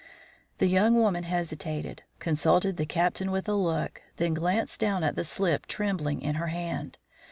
[0.57, 5.23] The young woman hesitated, consulted the Captain with a look, then glanced down at the
[5.23, 6.97] slip trembling in her hand.